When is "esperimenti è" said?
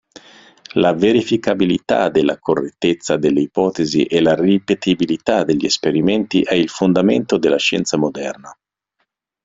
5.65-6.55